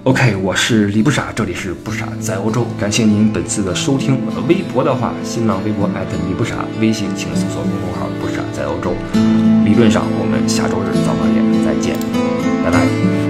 [0.05, 4.19] OK，我是李不傻，这里是不傻在欧洲，感谢您本次的收听。
[4.47, 8.91] 微博的话，新浪微博李不傻，微信请搜索公众号不傻在欧洲。
[9.63, 11.95] 理论上，我们下周日早八点再见，
[12.63, 13.24] 拜拜。